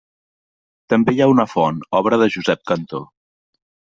[0.93, 3.05] També hi ha una font, obra de Josep Cantó.